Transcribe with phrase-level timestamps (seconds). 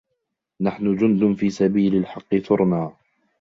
[0.61, 2.91] نحن جند في سبيل الحق ثرنا